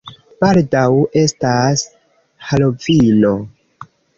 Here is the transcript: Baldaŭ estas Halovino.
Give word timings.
Baldaŭ 0.43 0.85
estas 1.23 1.83
Halovino. 2.49 3.37